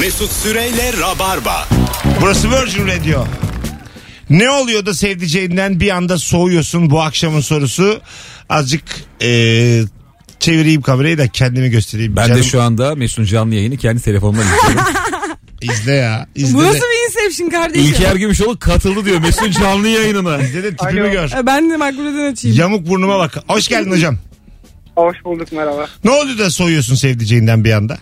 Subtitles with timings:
[0.00, 1.68] Mesut Süreyle Rabarba.
[2.20, 3.24] Burası Virgin Radio.
[4.30, 8.00] Ne oluyor da sevdiceğinden bir anda soğuyorsun bu akşamın sorusu.
[8.48, 8.82] Azıcık
[9.20, 9.82] eee,
[10.40, 12.16] çevireyim kamerayı da kendimi göstereyim.
[12.16, 14.92] Ben Canım, de şu anda Mesut'un canlı yayını kendi telefonumdan izliyorum.
[15.62, 16.26] izle ya.
[16.34, 17.86] İzle Bu de, nasıl bir inception kardeşim?
[17.92, 20.38] İlker Gümüşoğlu katıldı diyor Mesut'un canlı yayınına.
[20.38, 21.10] izle de tipimi Alo.
[21.12, 21.30] gör.
[21.38, 22.56] E, Ben de makbuleden açayım.
[22.58, 23.36] Yamuk burnuma bak.
[23.48, 24.18] Hoş geldin hocam.
[24.96, 25.86] Hoş bulduk merhaba.
[26.04, 27.98] Ne oluyor da soğuyorsun sevdiceğinden bir anda?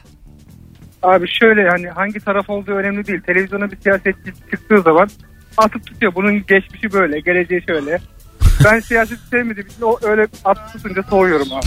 [1.03, 3.21] Abi şöyle hani hangi taraf olduğu önemli değil.
[3.21, 5.11] Televizyona bir siyasetçi çıktığı zaman
[5.57, 6.15] atıp tutuyor.
[6.15, 8.01] Bunun geçmişi böyle, geleceği şöyle.
[8.65, 11.67] Ben siyaseti sevmediğim için o öyle atıp tutunca soğuyorum abi.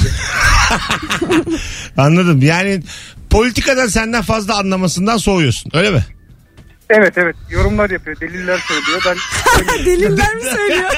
[1.98, 2.42] Anladım.
[2.42, 2.82] Yani
[3.30, 5.72] politikadan senden fazla anlamasından soğuyorsun.
[5.74, 6.06] Öyle mi?
[6.90, 9.02] Evet evet yorumlar yapıyor, deliller söylüyor.
[9.06, 10.92] Ben Deliller mi söylüyor?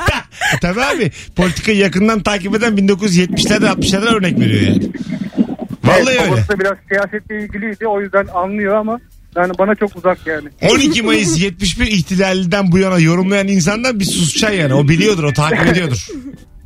[0.60, 1.10] Tabii abi.
[1.36, 4.90] Politikayı yakından takip eden 1970'lerden 60'lardan örnek veriyor yani.
[5.84, 6.30] Vallahi evet, öyle.
[6.30, 7.86] babası da biraz siyasetle ilgiliydi.
[7.86, 9.00] O yüzden anlıyor ama
[9.36, 10.48] yani bana çok uzak yani.
[10.62, 14.74] 12 Mayıs 71 ihtilalinden bu yana yorumlayan insandan bir susacaksın yani.
[14.74, 16.06] O biliyordur, o takip ediyordur.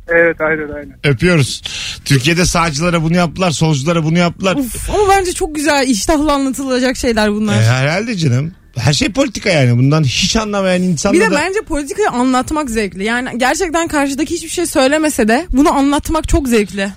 [0.07, 0.95] Evet aynen aynen.
[1.03, 1.61] Öpüyoruz.
[2.05, 4.55] Türkiye'de sağcılara bunu yaptılar, solculara bunu yaptılar.
[4.55, 7.61] Uf, ama bence çok güzel iştahla anlatılacak şeyler bunlar.
[7.61, 8.51] E, herhalde canım.
[8.77, 9.77] Her şey politika yani.
[9.77, 11.35] Bundan hiç anlamayan bir insanlar de da...
[11.35, 13.03] bence politikayı anlatmak zevkli.
[13.03, 16.89] Yani gerçekten karşıdaki hiçbir şey söylemese de bunu anlatmak çok zevkli.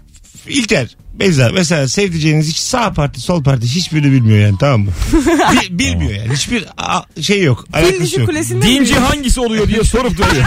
[0.48, 4.90] İlker, Beyza mesela sevdiceğiniz hiç sağ parti, sol parti hiçbirini bilmiyor yani tamam mı?
[5.52, 6.32] Bil- bilmiyor yani.
[6.34, 7.66] Hiçbir a- şey yok.
[7.66, 8.28] Fil Alakası dişi yok.
[8.28, 8.98] kulesinde Dinci mi?
[9.00, 10.44] hangisi oluyor diye sorup duruyor.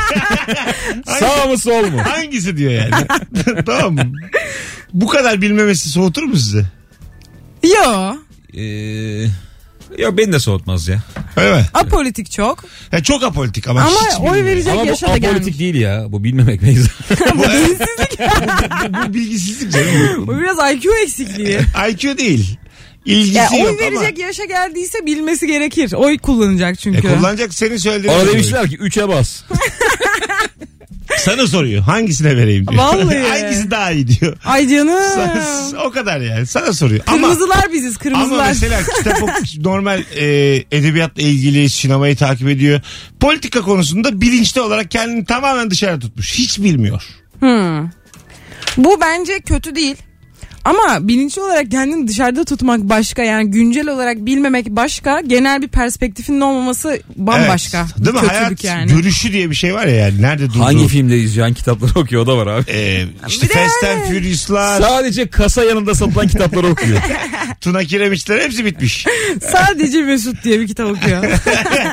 [1.20, 2.02] Sağ mı sol mu?
[2.06, 2.92] Hangisi diyor yani.
[3.66, 4.12] tamam mı?
[4.94, 6.66] Bu kadar bilmemesi soğutur mu sizi?
[7.64, 8.16] Yo.
[8.58, 9.28] Ee,
[9.98, 11.00] yok beni de soğutmaz ya.
[11.38, 11.66] Öyle mi?
[11.74, 12.64] Apolitik çok.
[12.92, 14.46] Ya çok apolitik ama, Ama hiç oy bilmiyor.
[14.46, 15.36] verecek Ama bu yaşa da gelmiş.
[15.38, 16.06] apolitik değil ya.
[16.10, 16.90] Bu bilmemek Beyza.
[17.36, 17.44] bu,
[19.10, 20.28] bu bilgisizlik canım.
[20.28, 21.60] Bu biraz IQ eksikliği.
[21.92, 22.58] IQ değil.
[23.06, 25.94] İlgisi Ya, oy yok verecek yaşa geldiyse bilmesi gerekir.
[25.94, 26.76] Oy kullanacak ama.
[26.76, 27.08] çünkü.
[27.08, 28.14] E, kullanacak senin söylediğin.
[28.14, 28.34] Ona soruyor.
[28.34, 29.42] demişler ki 3'e bas.
[31.18, 31.82] Sana soruyor.
[31.84, 32.84] Hangisine vereyim diyor.
[32.84, 33.20] Vallahi.
[33.42, 34.38] Hangisi daha iyi diyor.
[34.46, 35.00] Ay canım.
[35.16, 36.46] Sana- o kadar yani.
[36.48, 37.04] Sana soruyor.
[37.08, 38.48] Ama Kırmızılar biziz Ama kırmızılar.
[38.48, 40.26] mesela kitap ok- normal e,
[40.72, 42.82] edebiyatla ilgili sinemayı takip ediyor.
[43.20, 46.34] Politika konusunda bilinçli olarak kendini tamamen dışarı tutmuş.
[46.34, 47.04] Hiç bilmiyor.
[47.40, 47.90] Hmm.
[48.78, 49.96] Bu bence kötü değil.
[50.66, 56.42] Ama bilinçli olarak kendini dışarıda tutmak başka yani güncel olarak bilmemek başka genel bir perspektifinin
[56.42, 57.88] olmaması bambaşka.
[57.96, 58.06] Evet.
[58.06, 58.28] Değil mi?
[58.28, 58.92] Hayat kötülük yani.
[58.92, 60.22] görüşü diye bir şey var ya yani.
[60.22, 60.64] Nerede durduğu.
[60.64, 62.72] Hangi filmde izleyen kitapları okuyor o da var abi.
[62.72, 67.02] E, işte Bir de Fast and Furious'lar, Sadece kasa yanında satılan kitapları okuyor.
[67.62, 69.06] Tuna Kiremitçiler hepsi bitmiş.
[69.52, 71.24] Sadece Mesut diye bir kitap okuyor.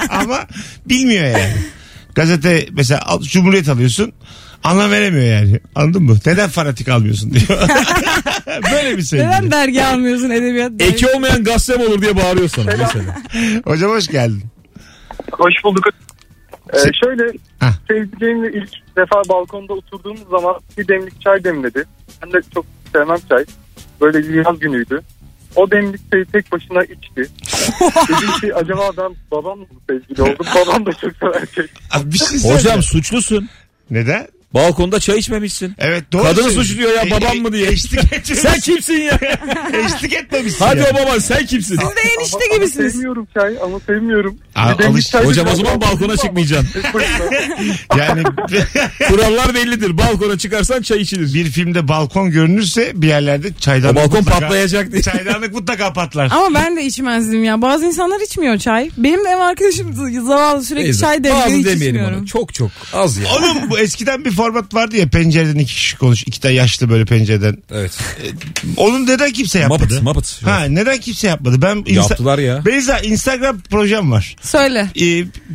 [0.08, 0.46] Ama
[0.88, 1.54] bilmiyor yani.
[2.14, 4.12] Gazete mesela al- Cumhuriyet alıyorsun.
[4.64, 5.60] Anlam veremiyor yani.
[5.74, 6.16] Anladın mı?
[6.26, 7.60] Neden fanatik almıyorsun diyor.
[8.72, 9.28] Böyle bir sevgili.
[9.28, 10.92] Neden dergi almıyorsun edebiyat dergi?
[10.92, 13.16] Eki olmayan gazete mi olur diye bağırıyor sana mesela.
[13.64, 14.42] Hocam hoş geldin.
[15.32, 15.84] Hoş bulduk.
[16.72, 17.72] Ee, Se- şöyle Hah.
[17.88, 21.84] sevdiceğimle ilk defa balkonda oturduğumuz zaman bir demlik çay demledi.
[22.22, 23.44] Ben de çok sevmem çay.
[24.00, 25.00] Böyle bir yaz günüydü.
[25.56, 27.16] O demlik çayı tek başına içti.
[28.08, 30.46] Dedim ki acaba ben babamla mı sevgili oldum?
[30.54, 31.66] Babam da çok sever çay.
[31.90, 32.50] Abi bir şey.
[32.54, 33.48] Hocam suçlusun.
[33.90, 34.28] Neden?
[34.54, 35.74] Balkonda çay içmemişsin.
[35.78, 36.22] Evet doğru.
[36.22, 37.68] Kadını suçluyor ya, E- babam mı diye.
[37.68, 38.34] Eşlik etmemişsin.
[38.34, 39.18] Sen kimsin ya?
[39.86, 40.64] eşlik etmemişsin.
[40.64, 40.86] Hadi ya.
[40.92, 41.76] o baban sen kimsin?
[41.76, 42.92] Siz de enişte Ama- ama gibisiniz.
[42.92, 44.38] sevmiyorum çay ama sevmiyorum.
[44.54, 46.82] Aa, alış- Hocam o zaman balkona çıkmayacaksın.
[47.98, 48.22] Yani
[49.08, 49.98] Kurallar bellidir.
[49.98, 51.34] Balkona çıkarsan çay içilir.
[51.34, 55.02] bir filmde balkon görünürse bir yerlerde O çaydanlık balkon mutlaka, patlayacak diye.
[55.02, 56.28] Çaydanlık mutlaka patlar.
[56.30, 57.62] Ama ben de içmezdim ya.
[57.62, 58.90] Bazı insanlar içmiyor çay.
[58.96, 59.94] Benim de ev arkadaşım
[60.26, 62.18] zavallı sürekli Neyse, çay demliyor Bazı hiç demeyelim içmiyorum.
[62.18, 62.26] ona.
[62.26, 63.24] Çok çok az ya.
[63.38, 66.22] Oğlum bu eskiden bir format vardı ya pencereden iki kişi konuş.
[66.26, 67.56] iki tane yaşlı böyle pencereden.
[67.72, 67.92] Evet.
[68.76, 69.82] Onun neden kimse yapmadı?
[69.82, 70.40] Muppet, Muppet.
[70.44, 71.62] Ha neden kimse yapmadı?
[71.62, 72.64] Ben insta- Yaptılar ya.
[72.66, 74.36] Beyza Instagram projem var.
[74.42, 74.86] Söyle.
[74.96, 75.00] Ee,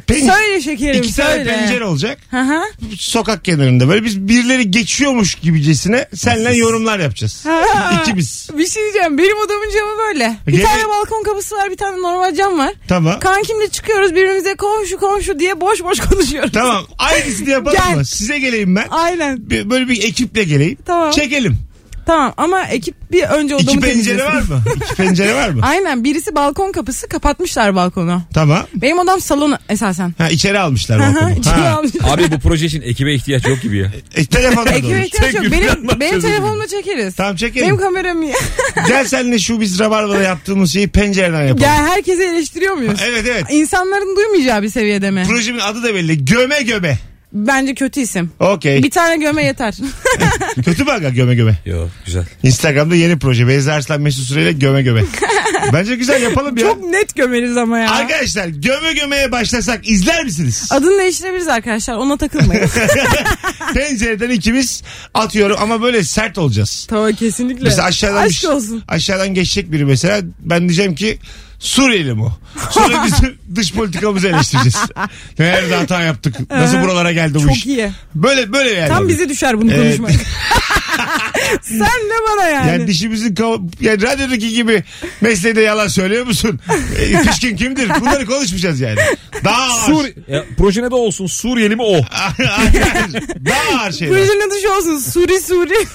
[0.07, 1.49] pen- Söyle şekerim iki tane söyle.
[1.59, 2.17] pencere olacak.
[2.31, 2.61] Hı hı.
[2.97, 7.45] Sokak kenarında böyle biz birileri geçiyormuş gibicesine seninle yorumlar yapacağız.
[7.45, 8.01] Ha.
[8.01, 8.49] İkimiz.
[8.57, 9.17] Bir şey diyeceğim.
[9.17, 10.37] Benim odamın camı böyle.
[10.47, 12.73] Bir Gene- tane balkon kapısı var, bir tane normal cam var.
[12.87, 13.19] Tamam.
[13.19, 16.51] Kankimle çıkıyoruz birbirimize komşu komşu diye boş boş konuşuyoruz.
[16.53, 16.85] Tamam.
[16.99, 17.95] Aynısını yapalım Gel.
[17.95, 18.05] mı?
[18.05, 18.87] Size geleyim ben.
[18.91, 19.49] Aynen.
[19.49, 20.77] Bir- Böyle bir ekiple geleyim.
[20.85, 21.11] Tamam.
[21.11, 21.57] Çekelim.
[22.05, 24.51] Tamam ama ekip bir önce odamı İki pencere temizlesin.
[24.51, 24.63] var mı?
[24.85, 25.59] İki pencere var mı?
[25.65, 28.21] Aynen birisi balkon kapısı kapatmışlar balkonu.
[28.33, 28.63] Tamam.
[28.75, 30.13] Benim odam salon esasen.
[30.17, 31.31] Ha içeri almışlar balkonu.
[31.39, 31.77] içeri Ha.
[31.77, 32.13] almışlar.
[32.17, 33.91] Abi bu proje için ekibe ihtiyaç yok gibi ya.
[34.15, 35.03] E, telefonla da Ekibe olur.
[35.03, 35.43] ihtiyaç yok.
[35.51, 37.15] Benim, benim telefonumla çekeriz.
[37.15, 37.67] Tamam çekelim.
[37.67, 38.33] Benim kameram iyi.
[38.87, 41.63] Gel seninle şu biz Rabarba'da yaptığımız şeyi pencereden yapalım.
[41.63, 42.99] ya herkese eleştiriyor muyuz?
[43.07, 43.43] Evet evet.
[43.49, 45.23] İnsanların duymayacağı bir seviyede mi?
[45.27, 46.25] Projemin adı da belli.
[46.25, 46.97] Göme göme.
[47.45, 48.31] Bence kötü isim.
[48.39, 48.83] Okey.
[48.83, 49.75] Bir tane göme yeter.
[50.65, 51.55] Kötü mü aga göme göme?
[51.65, 52.25] Yok güzel.
[52.43, 53.47] Instagram'da yeni proje.
[53.47, 55.01] Beyza Arslan Mesut Süreyle göme göme.
[55.73, 56.63] Bence güzel yapalım ya.
[56.63, 57.91] Çok net gömeriz ama ya.
[57.91, 60.67] Arkadaşlar göme gömeye başlasak izler misiniz?
[60.71, 61.95] Adını değiştirebiliriz arkadaşlar.
[61.95, 62.69] Ona takılmayın.
[63.73, 66.85] Tencereden ikimiz atıyorum ama böyle sert olacağız.
[66.89, 67.63] tamam kesinlikle.
[67.63, 68.83] Mesela aşağıdan Aşk olsun.
[68.87, 71.17] aşağıdan geçecek biri mesela ben diyeceğim ki
[71.59, 72.31] Suriyeli mi o?
[72.71, 74.77] Sonra bizim dış politikamızı eleştireceğiz.
[75.39, 76.35] Nerede hata yaptık?
[76.51, 77.65] Nasıl buralara geldi bu Çok iş?
[77.65, 77.91] iyi.
[78.15, 78.89] Böyle böyle yani.
[78.89, 79.97] Tam bize düşer bunu Evet.
[79.97, 80.11] konuşmak.
[81.61, 82.67] Sen ne bana yani?
[82.69, 84.83] Yani dişimizin kav- yani radyodaki gibi
[85.21, 86.59] mesleğde yalan söylüyor musun?
[86.99, 87.89] E, pişkin kimdir?
[88.01, 88.99] Bunları konuşmayacağız yani.
[89.43, 89.85] Daha ağır.
[89.85, 91.95] Sur ya, projene de olsun Suriyeli mi o?
[93.45, 94.13] Daha ağır şeyler.
[94.13, 94.99] Projenin adı şu olsun.
[94.99, 95.87] Suri Suri.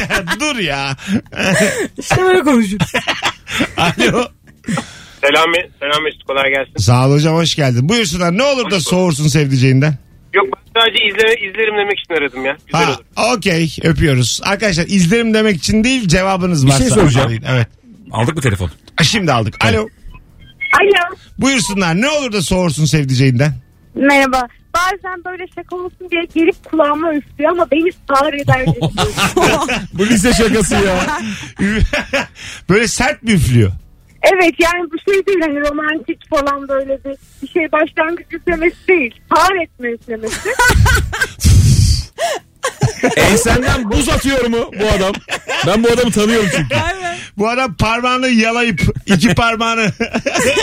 [0.00, 0.96] Ya, dur ya.
[1.98, 2.92] İşte böyle konuşuruz.
[3.76, 4.28] Alo.
[5.24, 5.44] Selam,
[5.80, 6.72] selam Mesut kolay gelsin.
[6.76, 7.88] Sağ ol hocam hoş geldin.
[7.88, 9.94] Buyursunlar ne olur da soğursun sevdiceğinden.
[10.34, 12.56] Yok ben sadece izle, izlerim demek için aradım ya.
[12.66, 13.34] Güzel Ha, olur.
[13.36, 14.40] okey öpüyoruz.
[14.44, 16.78] Arkadaşlar izlerim demek için değil cevabınız Bir varsa.
[16.78, 17.26] şey soracağım.
[17.26, 17.44] arayın.
[17.48, 17.66] Evet.
[18.12, 18.70] Aldık mı telefon?
[19.02, 19.64] Şimdi aldık.
[19.64, 19.78] Alo.
[20.80, 21.16] Alo.
[21.38, 23.52] Buyursunlar ne olur da soğursun sevdiceğinden.
[23.94, 24.48] Merhaba.
[24.74, 28.66] Bazen böyle şaka olsun diye gelip kulağıma üflüyor ama beni sağır eder.
[29.92, 31.06] Bu lise şakası ya.
[32.68, 33.72] Böyle sert mi üflüyor?
[34.22, 39.14] Evet yani bu şey değil hani romantik falan böyle bir, bir şey başlangıç üflemesi değil.
[39.34, 40.48] Sağır etme üflemesi.
[43.16, 45.12] Ensenden buz atıyor mu bu adam?
[45.66, 46.74] Ben bu adamı tanıyorum çünkü.
[47.38, 49.80] Bu adam parmağını yalayıp iki parmağını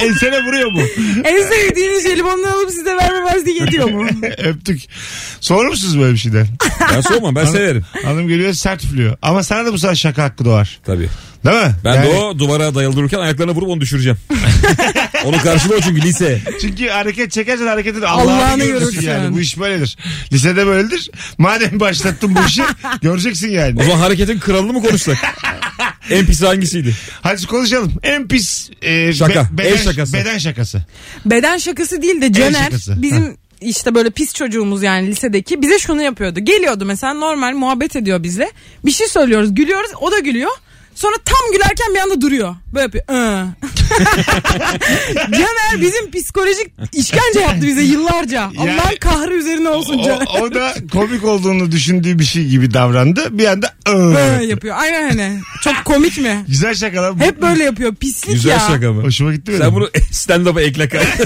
[0.02, 0.82] ensene vuruyor mu?
[1.24, 4.08] en sevdiğiniz jelibonları alıp size vermemez diye yediyor mu?
[4.38, 4.82] Öptük.
[5.40, 6.48] Soğur musunuz böyle bir şeyden?
[6.94, 7.86] Ben soğumam ben severim.
[8.04, 9.18] Hanım geliyor sert üflüyor.
[9.22, 10.80] Ama sana da bu sefer şaka hakkı doğar.
[10.86, 11.10] Tabii.
[11.46, 11.76] Değil mi?
[11.84, 14.18] Ben Yani- de o duvara dayalı dururken ayaklarına vurup onu düşüreceğim.
[15.26, 16.42] onu karşılıyor çünkü lise.
[16.62, 19.36] Çünkü hareket çekersen hareketin Allah'ını Allah'ını görürsün yani.
[19.36, 19.98] Bu iş böyledir.
[20.34, 21.12] Lisede böyledir.
[21.38, 22.64] Madem başlattın bu işi
[23.02, 23.84] göreceksin O yani.
[23.84, 25.18] zaman hareketin kralını mı konuşsak?
[26.10, 26.96] en pis hangisiydi?
[27.22, 27.94] Hadi konuşalım.
[28.04, 29.48] En pis e, Şaka.
[29.52, 30.14] beden, El şakası.
[30.14, 30.86] Beden şakası.
[31.26, 36.40] Beden şakası değil de Caner bizim işte böyle pis çocuğumuz yani lisedeki bize şunu yapıyordu.
[36.40, 38.52] Geliyordu mesela normal muhabbet ediyor bizle.
[38.86, 40.52] Bir şey söylüyoruz gülüyoruz o da gülüyor.
[40.96, 42.56] Sonra tam gülerken bir anda duruyor.
[42.74, 43.04] Böyle yapıyor.
[43.10, 43.46] "Ee."
[45.32, 48.52] Caner bizim psikolojik işkence yaptı bize yıllarca.
[48.58, 50.28] Allah'ın kahrı üzerine olsun O, Caner.
[50.42, 53.38] o da komik olduğunu düşündüğü bir şey gibi davrandı.
[53.38, 53.74] Bir anda.
[53.88, 54.76] Böyle yapıyor.
[54.80, 55.40] Aynen hani.
[55.64, 56.46] Çok komik mi?
[56.48, 57.20] Güzel şaka lan.
[57.20, 57.96] Hep böyle yapıyor.
[57.96, 58.60] Pislik Güzel ya.
[58.60, 59.04] şaka mı?
[59.04, 59.62] Hoşuma gitti benim.
[59.62, 61.08] Sen bunu stand-up'a ekle kanka.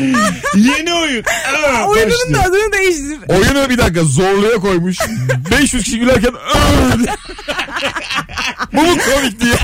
[0.56, 1.22] Yeni oyun.
[1.24, 2.34] Aa, Oyunun başlıyor.
[2.34, 3.18] da adını değiştir.
[3.28, 4.96] Oyunu bir dakika zorluğa koymuş.
[5.50, 6.96] 500 kişi gülerken "Aa!"
[8.72, 9.54] Bu mu komik diye.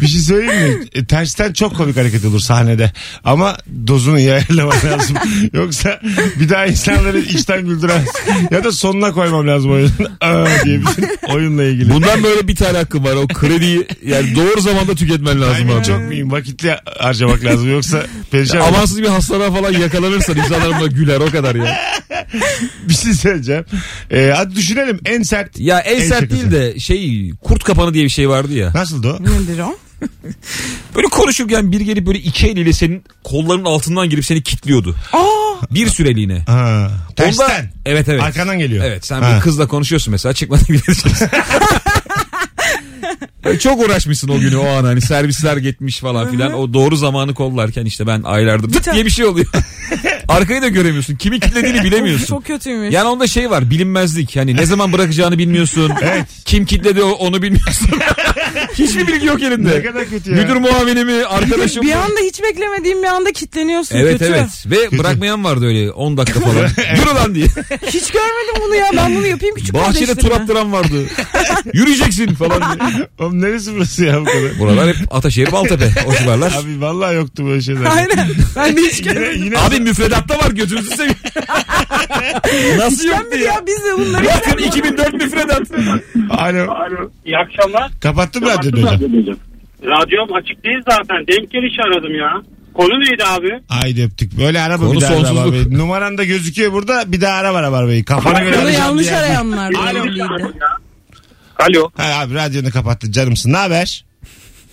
[0.00, 0.84] Bir şey söyleyeyim mi?
[0.94, 2.92] E, tersten çok komik hareket olur sahnede.
[3.24, 3.56] Ama
[3.86, 5.16] dozunu iyi ayarlaman lazım.
[5.52, 6.00] Yoksa
[6.40, 8.08] bir daha insanları içten güldüremez.
[8.50, 9.92] Ya da sonuna koymam lazım oyunun.
[10.20, 11.92] Aa diye bütün oyunla ilgili.
[11.92, 13.12] Bundan böyle bir tane hakkım var.
[13.16, 15.84] O krediyi yani doğru zamanda tüketmen lazım Timing abi.
[15.86, 16.30] çok mühim.
[16.32, 17.72] Vakitli harcamak lazım.
[17.72, 18.06] Yoksa
[18.38, 18.68] perişan olur.
[18.68, 21.76] Amansız bir hastalığa falan yakalanırsan insanlar buna güler o kadar ya.
[22.88, 23.64] Bir şey söyleyeceğim.
[24.10, 25.58] Ee, hadi düşünelim en sert.
[25.58, 26.50] Ya en, En sert şakası.
[26.50, 28.70] değil de şey kurt kapanı diye bir şey vardı ya.
[28.74, 29.22] Nasıldı o?
[29.22, 29.78] Nedir o?
[30.96, 34.96] Böyle konuşurken bir gelip böyle iki eliyle senin kollarının altından girip seni kitliyordu.
[35.12, 36.38] Aa, Bir süreliğine.
[36.46, 37.44] Ha, tersten.
[37.44, 38.22] Onda- evet evet.
[38.22, 38.84] Arkandan geliyor.
[38.84, 39.36] Evet sen Ha.
[39.36, 41.28] bir kızla konuşuyorsun mesela çıkmadan gidereceksin.
[43.60, 46.52] Çok uğraşmışsın o günü o an hani servisler gitmiş falan filan.
[46.52, 49.46] O doğru zamanı kollarken işte ben aylardır tık diye bir şey oluyor.
[50.28, 51.16] Arkayı da göremiyorsun.
[51.16, 52.26] Kimi kitlediğini bilemiyorsun.
[52.26, 52.94] çok kötüymüş.
[52.94, 54.36] Yani onda şey var bilinmezlik.
[54.36, 55.92] Hani ne zaman bırakacağını bilmiyorsun.
[56.44, 57.88] Kim kitledi o- onu bilmiyorsun.
[58.78, 59.78] Hiçbir bilgi yok elinde.
[59.78, 60.36] Ne kadar kötü ya.
[60.42, 62.02] Müdür muavini mi arkadaşım bir mı?
[62.02, 63.96] anda hiç beklemediğim bir anda kitleniyorsun.
[63.96, 64.24] Evet kötü.
[64.32, 66.56] evet ve bırakmayan vardı öyle 10 dakika falan.
[66.96, 67.46] Dur ulan diye.
[67.86, 68.86] Hiç görmedim bunu ya.
[68.96, 71.04] Ben bunu yapayım küçük Bahçede tur attıran vardı.
[71.72, 73.08] Yürüyeceksin falan diye.
[73.18, 74.58] Oğlum neresi burası ya bu kadar?
[74.58, 76.52] Buralar hep Ataşehir Baltepe o civarlar.
[76.62, 77.84] Abi vallahi yoktu böyle şeyler.
[77.96, 78.28] Aynen.
[78.56, 79.44] Ben de hiç Yine, görmedim.
[79.44, 81.16] yine Abi müfredatta var gözünüzü seveyim.
[82.78, 83.44] Nasıl yoktu ya?
[83.44, 85.62] ya biz de bunları Bakın 2004 müfredat.
[86.30, 86.76] Alo.
[87.24, 87.90] İyi akşamlar.
[88.02, 89.36] Kapattın mı hocam?
[89.84, 91.26] Radyom açık değil zaten.
[91.26, 92.42] Denk geliş aradım ya.
[92.74, 93.60] Konu neydi abi?
[93.68, 94.38] Haydi öptük.
[94.38, 95.72] Böyle araba Konu bir daha sonsuzluk.
[95.72, 97.12] Numaran da gözüküyor burada.
[97.12, 98.04] Bir daha ara var Rabarbayı.
[98.04, 99.72] Kafana göre Bunu yanlış arayanlar.
[99.72, 100.04] Alo.
[101.58, 101.90] Alo.
[101.96, 103.52] Ha, abi radyonu kapattın canımsın.
[103.52, 104.04] Ne haber?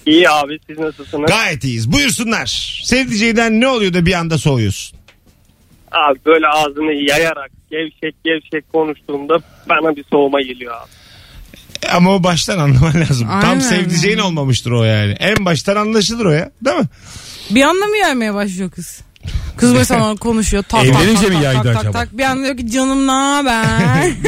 [0.06, 1.32] İyi abi siz nasılsınız?
[1.32, 1.92] Gayet iyiyiz.
[1.92, 2.82] Buyursunlar.
[2.84, 4.98] Sevdiceğinden ne oluyor da bir anda soğuyorsun?
[5.92, 9.38] Abi böyle ağzını yayarak gevşek gevşek konuştuğumda
[9.70, 10.90] bana bir soğuma geliyor abi.
[11.94, 13.28] Ama o baştan anlaman lazım.
[13.28, 13.60] Tam Aynen.
[13.60, 15.12] sevdiceğin olmamıştır o yani.
[15.12, 16.52] En baştan anlaşılır o ya.
[16.66, 16.86] Değil mi?
[17.50, 19.02] Bir anda mı yaymaya başlıyor kız?
[19.58, 20.64] Kız mesela konuşuyor.
[20.64, 21.92] Tak, Evlenince tak, mi tak, yaydı tak, acaba?
[21.92, 23.66] Tak, bir anda diyor ki canım ne haber?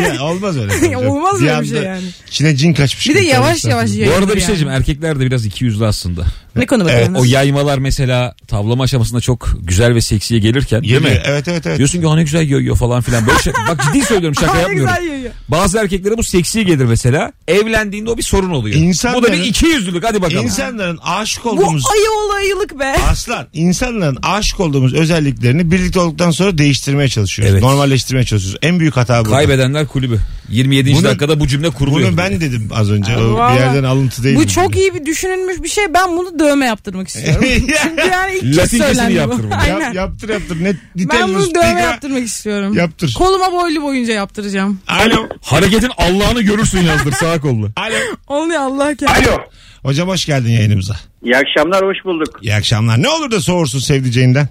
[0.16, 0.98] Ya, olmaz öyle.
[0.98, 2.04] Olmaz öyle bir şey yani.
[2.28, 3.10] İçine cin kaçmış.
[3.10, 4.48] Bir de yavaş yavaş Bu yayılır arada bir şey yani.
[4.48, 4.74] diyeceğim.
[4.74, 6.26] Erkekler de biraz iki yüzlü aslında.
[6.58, 7.16] Ne konu bakalım?
[7.16, 11.22] O yaymalar mesela tavlama aşamasında çok güzel ve seksiye gelirken değil mi?
[11.26, 11.78] Evet evet evet.
[11.78, 13.28] Diyorsun ki "Ha ne güzel yiyor falan filan.
[13.28, 14.94] Böyle şey, bak ciddi söylüyorum şaka Ne yapmıyorum.
[15.02, 15.32] güzel.
[15.48, 17.32] Bazı erkeklere bu seksi gelir mesela.
[17.48, 18.76] Evlendiğinde o bir sorun oluyor.
[18.76, 20.44] İnsanların- Bu da bir iki yüzlülük hadi bakalım.
[20.46, 22.96] İnsanların aşık Bu olduğumuz ayı olayılık be.
[23.10, 27.54] Aslan insanların aşık olduğumuz özelliklerini birlikte olduktan sonra değiştirmeye çalışıyoruz.
[27.54, 27.64] Evet.
[27.64, 28.60] Normalleştirmeye çalışıyoruz.
[28.62, 29.30] En büyük hata bu.
[29.30, 30.20] Kaybedenler kulübü.
[30.50, 30.94] 27.
[30.94, 32.10] Bunu- dakikada bu cümle kuruluyor.
[32.10, 33.18] Bunu ben dedim az önce.
[33.18, 33.56] O Vallahi.
[33.56, 34.36] bir yerden alıntı değil.
[34.36, 35.84] Bu çok iyi bir düşünülmüş bir şey.
[35.94, 37.44] Ben bunu dövme yaptırmak istiyorum.
[37.84, 39.56] Çünkü yani ilk kez Latincesini söylendi bu.
[39.56, 39.80] Aynen.
[39.80, 40.64] Yap, yaptır yaptır.
[40.64, 42.74] Ne, ben bunu dövme yaptırmak istiyorum.
[42.74, 43.14] Yaptır.
[43.14, 44.80] Koluma boylu boyunca yaptıracağım.
[44.88, 45.30] Alo.
[45.42, 47.70] Hareketin Allah'ını görürsün yazdır sağ kollu.
[47.76, 47.96] Alo.
[48.28, 49.12] Oluyor Allah kendi.
[49.12, 49.38] Alo.
[49.84, 50.96] Hocam hoş geldin yayınımıza.
[51.24, 52.40] İyi akşamlar hoş bulduk.
[52.42, 53.04] İyi akşamlar.
[53.04, 54.48] Ne olur da soğursun sevdiceğinden.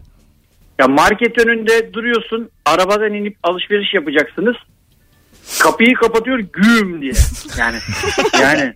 [0.80, 4.56] Ya market önünde duruyorsun arabadan inip alışveriş yapacaksınız.
[5.62, 7.12] Kapıyı kapatıyor güm diye.
[7.58, 7.76] Yani
[8.40, 8.72] yani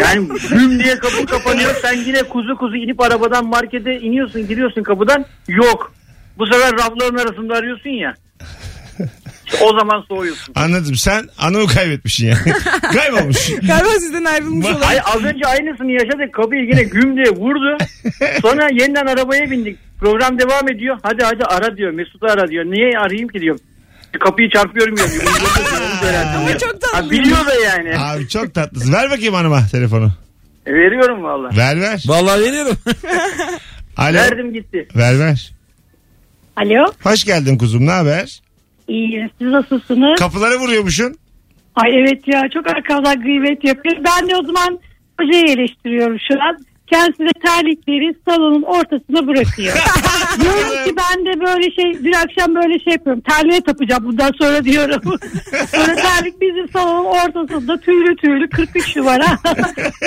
[0.00, 1.74] yani güm diye kapı kapanıyor.
[1.82, 5.92] Sen yine kuzu kuzu inip arabadan markete iniyorsun giriyorsun kapıdan yok.
[6.38, 8.14] Bu sefer rafların arasında arıyorsun ya.
[9.46, 10.54] İşte o zaman soğuyorsun.
[10.56, 10.94] Anladım.
[10.94, 12.52] Sen anımı kaybetmişsin yani.
[12.94, 13.50] Kaybolmuş.
[13.50, 14.80] Galiba sizden ayrılmış olan.
[14.80, 16.32] Ay az önce aynısını yaşadık.
[16.32, 17.76] Kapıyı yine güm diye vurdu.
[18.42, 19.78] Sonra yeniden arabaya bindik.
[20.00, 20.98] Program devam ediyor.
[21.02, 21.90] Hadi hadi ara diyor.
[21.90, 22.64] Mesut'u ara diyor.
[22.64, 23.58] Niye arayayım ki diyor.
[24.18, 25.04] Kapıyı çarpıyorum ya.
[26.36, 26.96] Ama çok tatlı.
[26.96, 27.98] Ha, biliyor da yani.
[27.98, 28.92] Abi çok tatlısın.
[28.92, 30.10] Ver bakayım hanıma telefonu.
[30.66, 31.50] E, veriyorum valla.
[31.56, 32.04] Ver ver.
[32.06, 32.76] Vallahi veriyorum.
[33.96, 34.14] Alo.
[34.14, 34.88] Verdim gitti.
[34.96, 35.52] Ver ver.
[36.56, 36.84] Alo.
[37.02, 37.86] Hoş geldin kuzum.
[37.86, 38.40] Ne haber?
[38.88, 39.30] İyi.
[39.38, 40.18] Siz nasılsınız?
[40.18, 41.16] Kapıları vuruyormuşsun.
[41.74, 43.96] Ay evet ya çok arkamdan gıybet yapıyor.
[44.04, 44.78] Ben de o zaman
[45.20, 46.58] hocayı eleştiriyorum şu an.
[46.92, 49.76] Kendisi de terlikleri salonun ortasına bırakıyor.
[50.42, 53.22] diyorum ki ben de böyle şey dün akşam böyle şey yapıyorum.
[53.28, 55.00] Terliğe tapacağım bundan sonra diyorum.
[55.74, 59.38] sonra terlik bizim salonun ortasında tüylü tüylü 43 numara.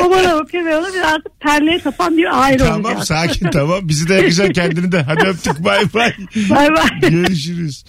[0.03, 3.05] o bana bakıyor ve ona birazcık terliğe tapan bir aile Tamam olacak.
[3.05, 3.79] sakin tamam.
[3.83, 5.01] Bizi de yakacak kendini de.
[5.03, 6.13] Hadi öptük bay bay.
[6.49, 6.99] Bay bay.
[7.09, 7.83] Görüşürüz.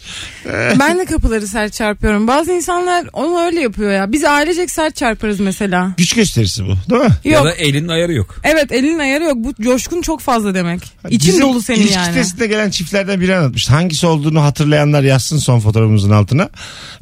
[0.81, 2.27] Ben de kapıları sert çarpıyorum.
[2.27, 4.13] Bazı insanlar onu öyle yapıyor ya.
[4.13, 5.91] Biz ailecek sert çarparız mesela.
[5.97, 7.09] Güç gösterisi bu değil mi?
[7.25, 7.45] ya Yok.
[7.45, 8.37] da elinin ayarı yok.
[8.45, 9.35] Evet elinin ayarı yok.
[9.37, 10.81] Bu coşkun çok fazla demek.
[11.09, 12.15] İçin Bizim dolu senin yani.
[12.31, 13.73] Testine gelen çiftlerden biri anlatmıştı.
[13.73, 16.49] Hangisi olduğunu hatırlayanlar yazsın son fotoğrafımızın altına.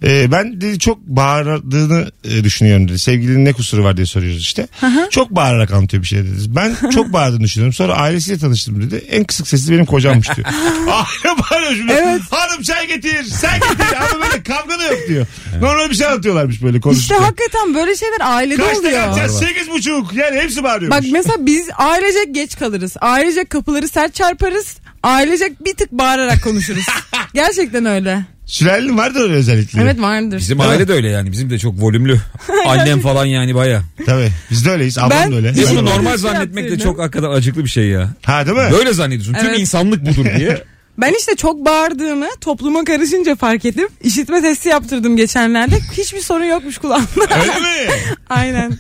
[0.03, 2.99] Ee, ben dedi çok bağırdığını e, düşünüyorum dedi.
[2.99, 4.67] Sevgilinin ne kusuru var diye soruyoruz işte.
[5.11, 6.37] Çok bağırarak anlatıyor bir şey dedi.
[6.49, 7.73] Ben çok bağırdığını düşünüyorum.
[7.73, 9.05] Sonra ailesiyle tanıştım dedi.
[9.11, 10.47] En kısık sesli benim kocammış diyor.
[10.91, 11.93] Aile bağırıyor şimdi.
[11.93, 12.21] Evet.
[12.31, 13.97] Hanım çay getir sen getir.
[14.15, 15.27] Ama böyle kavga da yok diyor.
[15.61, 17.23] Normal bir şey anlatıyorlarmış böyle İşte konuşurken.
[17.23, 19.05] hakikaten böyle şeyler ailede Kaçta oluyor.
[19.05, 19.39] kalkacağız?
[19.39, 20.15] Sekiz buçuk.
[20.15, 20.99] Yani hepsi bağırıyormuş.
[20.99, 22.97] Bak mesela biz ailecek geç kalırız.
[23.01, 24.77] Ailecek kapıları sert çarparız.
[25.09, 26.85] Ailecek bir tık bağırarak konuşuruz.
[27.35, 28.25] Gerçekten öyle.
[28.47, 29.85] Sülalenin vardır öyle özellikleri.
[29.85, 30.39] Evet vardır.
[30.39, 31.33] Bizim aile de öyle yani.
[31.33, 32.21] Bizim de çok volümlü.
[32.67, 33.83] Annem falan yani baya.
[34.07, 34.31] Tabii.
[34.51, 34.99] Biz de öyleyiz.
[34.99, 35.49] Ablam Ben- da öyle.
[35.49, 35.91] Ve Ben de bunu öyle.
[35.91, 38.09] normal Şey zannetmek de çok hakikaten acıklı bir şey ya.
[38.25, 38.69] Ha değil mi?
[38.73, 39.35] Böyle zannediyorsun.
[39.35, 39.59] Tüm Evet.
[39.59, 40.65] insanlık budur diye.
[40.99, 43.89] Ben işte çok bağırdığımı topluma karışınca fark ettim.
[44.03, 45.79] İşitme testi yaptırdım geçenlerde.
[45.93, 47.41] Hiçbir sorun yokmuş kulağımda.
[47.41, 47.91] Öyle mi?
[48.31, 48.73] Aynen.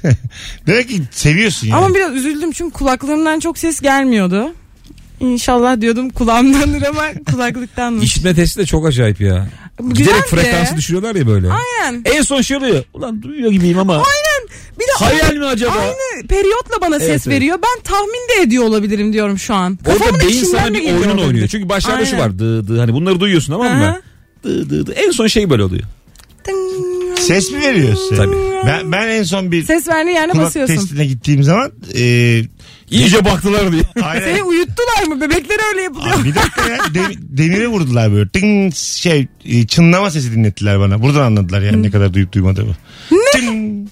[0.67, 1.85] Demek ki seviyorsun yani.
[1.85, 4.53] Ama biraz üzüldüm çünkü kulaklığımdan çok ses gelmiyordu.
[5.21, 8.05] İnşallah diyordum kulağımdandır ama kulaklıktanmış.
[8.05, 9.47] İşitme testi de çok acayip ya.
[9.81, 10.27] Güzel Giderek de.
[10.37, 11.49] frekansı düşürüyorlar ya böyle.
[11.51, 12.03] Aynen.
[12.05, 12.85] En son şey oluyor.
[12.95, 13.93] Ulan duyuyor gibiyim ama.
[13.95, 14.49] Aynen.
[14.79, 15.73] Bir de Hayal mi acaba?
[15.79, 17.37] Aynı periyotla bana ses Evet, evet.
[17.37, 17.59] veriyor.
[17.63, 19.79] Ben tahmin de ediyor olabilirim diyorum şu an.
[19.87, 21.27] Orada beyin sana bir olabilir.
[21.27, 21.49] oynuyor.
[21.49, 22.27] Çünkü başlarda şu Aynen.
[22.29, 22.39] var.
[22.39, 24.01] Dı dı hani bunları duyuyorsun tamam mı?
[24.45, 24.93] Dı dı dı.
[24.93, 25.83] En son şey böyle oluyor.
[27.19, 28.17] Ses mi veriyor size?
[28.17, 28.37] Tabii.
[28.67, 30.75] Ben, ben en son bir Ses verdiği yerine kulak basıyorsun.
[30.75, 32.43] testine gittiğim zaman e,
[32.91, 33.83] İyice baktılar diye.
[33.95, 35.21] Seni aynen, uyuttular mı?
[35.21, 36.17] Bebekler öyle yapılıyor.
[36.21, 38.29] Abi bir dakika ya de- demire vurdular böyle.
[38.29, 41.03] Ting, şey e, çınlama sesi dinlettiler bana.
[41.03, 42.73] Buradan anladılar yani ne kadar duyup duymadığımı.
[43.33, 43.89] Ting,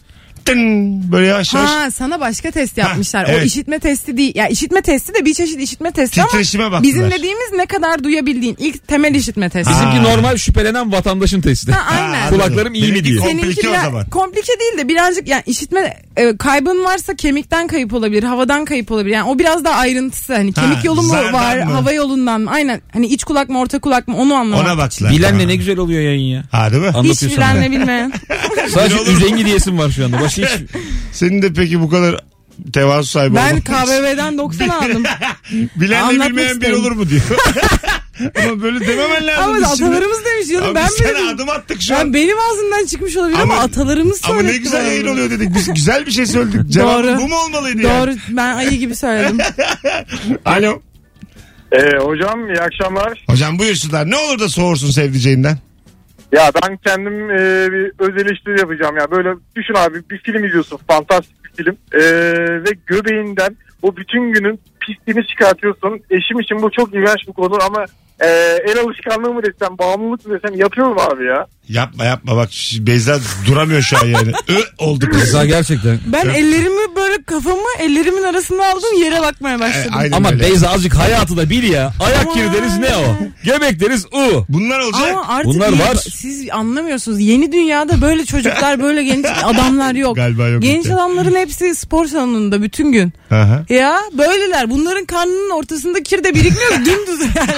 [0.46, 3.24] ting, böyle yavaş yavaş Ha sana başka test yapmışlar.
[3.24, 3.46] O evet.
[3.46, 4.32] işitme testi değil.
[4.34, 6.94] Ya işitme testi de bir çeşit işitme testi Titreşime ama baktılar.
[6.94, 9.72] bizim dediğimiz ne kadar duyabildiğin ilk temel işitme testi.
[9.72, 9.80] Ha.
[9.90, 11.72] Bizimki normal şüphelenen vatandaşın testi.
[11.72, 12.12] Ha, aynen.
[12.20, 12.38] anladım.
[12.38, 13.16] Kulaklarım iyi mi diye.
[13.18, 14.06] komplike o zaman.
[14.10, 19.14] komplike değil de birazcık yani işitme e, kaybın varsa kemikten kayıp olabilir, havadan kayıp olabilir.
[19.14, 20.34] Yani o biraz daha ayrıntısı.
[20.34, 21.72] Hani Ha, kemik yolu mu var, mı?
[21.72, 22.50] hava yolundan mı?
[22.50, 22.80] Aynen.
[22.92, 24.66] Hani iç kulak mı, orta kulak mı onu anlamak.
[24.66, 25.12] Ona baktılar.
[25.12, 25.48] Bilenle Ha.
[25.48, 26.44] ne güzel oluyor yayın ya.
[26.52, 26.88] Ha değil mi?
[26.88, 27.30] Hiç Anlatıyorsun.
[27.30, 28.12] bilenle bilmeyen.
[28.74, 30.20] Sadece üzengi diyesim var şu anda.
[30.20, 30.48] Başka hiç...
[31.12, 32.20] Senin de peki bu kadar
[32.72, 35.02] tevazu sahibi ben KBB'den 90 aldım.
[35.76, 36.80] Bilenle Anlatmak bilmeyen isterim.
[36.80, 37.22] olur mu diyor.
[38.44, 39.44] Ama böyle dememen lazım.
[39.44, 39.84] ama biz şimdi.
[39.84, 40.64] atalarımız demiş canım.
[40.66, 41.98] Abi ben biz sana adım attık şu an.
[41.98, 44.54] Yani benim ağzımdan çıkmış olabilir ama, Ama- atalarımız Ama söyletti.
[44.54, 45.12] ne güzel bana yayın bunu.
[45.12, 45.54] oluyor dedik.
[45.54, 46.68] Biz güzel bir şey söyledik.
[46.70, 47.18] Cevabı Doğru.
[47.18, 48.06] bu mu olmalıydı yani?
[48.06, 49.38] Doğru ben ayı gibi söyledim.
[50.44, 50.82] Alo.
[51.72, 53.24] Ee, hocam iyi akşamlar.
[53.30, 54.10] Hocam buyursunlar.
[54.10, 55.58] Ne olur da soğursun sevdiceğinden.
[56.36, 57.36] Ya ben kendim e,
[57.72, 59.10] bir öz eleştiri yapacağım ya.
[59.10, 60.80] Böyle düşün abi bir film izliyorsun.
[60.88, 61.76] Fantastik bir film.
[61.92, 62.00] E,
[62.64, 66.00] ve göbeğinden o bütün günün pisliğini çıkartıyorsun.
[66.10, 67.84] Eşim için bu çok iğrenç bir konu ama
[68.20, 68.26] e,
[68.68, 71.46] el alışkanlığı mı desem bağımlılık mı desem yapıyorum abi ya.
[71.68, 74.32] Yapma yapma bak şu Beyza duramıyor şu an yani.
[74.48, 74.54] Ö
[74.84, 75.18] oldu kız.
[75.20, 75.98] Beyza gerçekten.
[76.06, 79.90] Ben ellerimi böyle kafamı ellerimin arasına aldım yere bakmaya E, başladım.
[79.96, 80.40] aynen Ama öyle.
[80.40, 81.92] Beyza azıcık hayatı da bil ya.
[82.00, 83.16] Ayak kiri deriz ne o?
[83.44, 84.44] Göbek deriz u.
[84.48, 85.08] Bunlar olacak.
[85.12, 85.94] Ama artık Bunlar iyi- var.
[86.10, 87.20] siz anlamıyorsunuz.
[87.20, 90.16] Yeni dünyada böyle çocuklar, böyle genç adamlar yok.
[90.16, 90.94] Galiba yok Genç işte.
[90.94, 93.12] adamların hepsi spor salonunda bütün gün.
[93.30, 93.64] Aha.
[93.68, 94.70] Ya böyleler.
[94.70, 96.72] Bunların karnının ortasında kir de birikmiyor.
[96.76, 97.50] Dümdüz yani.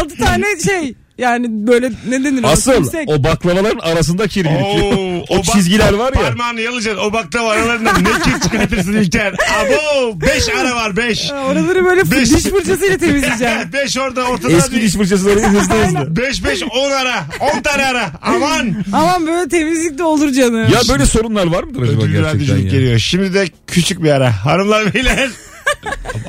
[0.00, 0.94] Altı tane şey.
[1.18, 2.44] Yani böyle ne denir?
[2.44, 3.08] Asıl Tümsek.
[3.08, 4.92] o baklavaların arasında kir birikiyor.
[4.92, 6.20] Oo, o bak- çizgiler var ya.
[6.22, 7.02] Parmağını yalayacaksın.
[7.04, 9.32] O baklava aralarından ne kir çıkartırsın İlker.
[9.32, 11.30] Abo 5 ara var 5.
[11.30, 13.58] Ha, Oraları böyle Beş- diş fırçasıyla temizleyeceğim.
[13.72, 14.52] 5 orada ortada.
[14.52, 16.16] Eski diş fırçaları hızlı hızlı.
[16.16, 17.24] 5 5 10 ara.
[17.56, 18.10] 10 tane ara.
[18.22, 18.74] Aman.
[18.92, 20.62] Aman böyle temizlik de olur canım.
[20.72, 22.62] Ya böyle sorunlar var mıdır acaba Ödül gerçekten ya?
[22.62, 22.98] geliyor.
[22.98, 24.44] Şimdi de küçük bir ara.
[24.44, 25.28] Hanımlar beyler.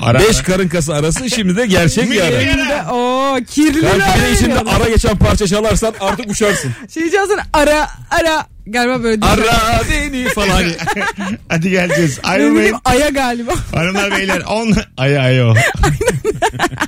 [0.02, 0.20] Ara.
[0.20, 2.38] Beş karın kası arası şimdi de gerçek bir ara.
[2.38, 3.88] Milli Bir de o kirli de
[4.34, 4.90] içinde ara.
[4.90, 6.72] geçen parça çalarsan artık uçarsın.
[6.94, 8.46] Şey çalsın ara ara.
[8.68, 9.34] Galiba böyle değil.
[9.34, 10.64] Ara beni falan.
[11.50, 12.20] Hadi geleceğiz.
[12.24, 12.76] Ne Ayrılmayın.
[12.86, 13.52] aya galiba.
[13.76, 15.54] Hanımlar beyler 10 ay ay o.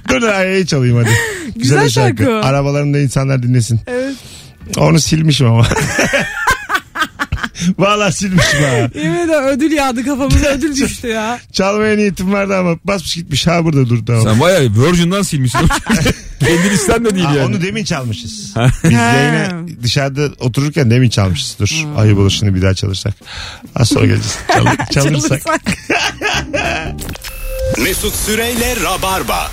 [0.10, 1.10] Dur da ayayı çalayım hadi.
[1.56, 2.36] Güzel bir şarkı.
[2.40, 3.80] Arabalarında insanlar dinlesin.
[3.88, 4.16] Evet.
[4.78, 5.68] Onu silmişim ama.
[7.80, 8.90] Vallahi silmişim ha.
[8.96, 11.40] Yemin ederim ödül yağdı kafamıza ödül düştü ya.
[11.52, 13.48] Çalmaya niyetim vardı ama basmış gitmiş.
[13.48, 14.24] Ha burada dur tamam.
[14.24, 15.60] Sen bayağı Virgin'dan silmişsin.
[16.40, 17.46] Kendin isten de değil Aa, yani.
[17.46, 18.54] Onu demin çalmışız.
[18.84, 19.50] Biz yayına
[19.84, 21.56] dışarıda otururken demin çalmışız.
[21.60, 23.14] Dur ayıp olur şimdi bir daha çalırsak.
[23.76, 24.38] Az sonra geleceğiz.
[24.54, 25.42] Çal- çalırsak.
[25.44, 25.62] Çalırsak.
[27.84, 29.52] Mesut Süreyle Rabarba.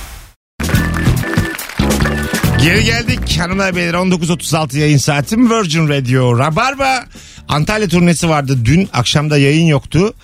[2.65, 7.05] Geri geldik hanımlar beyler 19.36 yayın saatim Virgin Radio Rabarba
[7.49, 10.15] Antalya turnesi vardı dün akşamda yayın yoktu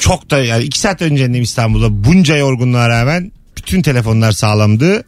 [0.00, 5.04] çok da yani 2 saat önce indim İstanbul'da bunca yorgunluğa rağmen bütün telefonlar sağlamdı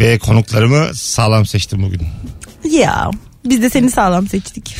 [0.00, 2.02] ve konuklarımı sağlam seçtim bugün.
[2.70, 3.10] Ya
[3.44, 4.76] biz de seni sağlam seçtik.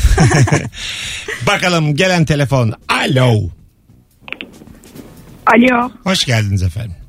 [1.47, 2.73] Bakalım gelen telefon.
[2.89, 3.51] Alo.
[5.47, 5.91] Alo.
[6.05, 7.06] Hoş geldiniz efendim.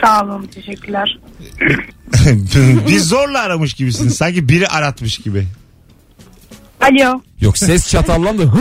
[0.00, 0.46] Sağ olun.
[0.46, 1.18] Teşekkürler.
[2.88, 4.16] Bir zorla aramış gibisiniz.
[4.16, 5.46] Sanki biri aratmış gibi.
[6.80, 7.20] Alo.
[7.40, 8.52] Yok ses çatallandı.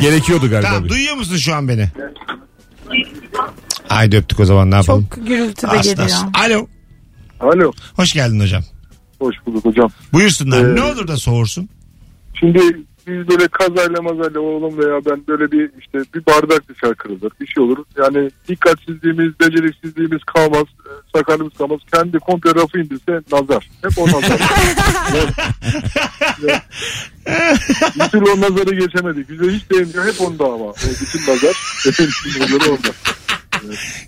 [0.00, 0.68] Gerekiyordu galiba.
[0.68, 0.88] Tamam bir.
[0.88, 1.88] duyuyor musun şu an beni?
[3.88, 5.08] Haydi öptük o zaman ne yapalım?
[5.14, 6.06] Çok gürültü de geliyor.
[6.06, 6.66] as- Alo.
[7.40, 7.72] Alo.
[7.96, 8.62] Hoş geldin hocam.
[9.18, 9.90] Hoş bulduk hocam.
[10.12, 10.64] Buyursunlar.
[10.64, 11.68] Ee, ne olur da soğursun.
[12.40, 12.60] Şimdi
[13.10, 17.46] biz böyle kazayla mazayla oğlum veya ben böyle bir işte bir bardak dışarı kırılır bir
[17.46, 17.78] şey olur.
[17.98, 21.80] Yani dikkatsizliğimiz, beceriksizliğimiz kalmaz, e, sakarlığımız kalmaz.
[21.94, 23.70] Kendi komple rafı indirse nazar.
[23.82, 24.40] Hep o nazar.
[27.96, 29.30] Bir türlü o nazarı geçemedik.
[29.30, 30.06] Bize hiç değmiyor.
[30.06, 30.64] Hep onda ama.
[30.64, 31.56] O bütün nazar.
[31.86, 32.08] Bütün
[32.40, 32.88] nazarı onda.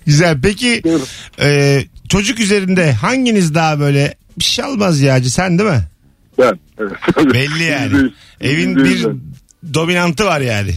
[0.07, 0.38] Güzel.
[0.43, 1.03] Peki Doğru.
[1.41, 5.83] e, çocuk üzerinde hanginiz daha böyle bir şey olmaz yağcı sen değil mi?
[6.38, 6.59] Ben.
[6.79, 6.92] Evet.
[7.35, 7.92] Belli yani.
[7.92, 8.12] Yüzde yüz.
[8.40, 9.21] Evin Yüzde yüz bir ben.
[9.75, 10.71] dominantı var yani.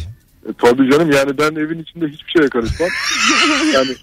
[0.49, 2.89] E, tabii canım yani ben evin içinde hiçbir şeye karışmam.
[3.73, 3.95] yani